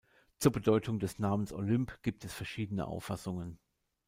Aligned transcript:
Zur 0.39 0.51
Bedeutung 0.51 0.97
des 0.99 1.19
Namens 1.19 1.53
„Olymp“ 1.53 1.99
gibt 2.01 2.25
es 2.25 2.33
verschiedene 2.33 2.87
Auffassungen. 2.87 3.59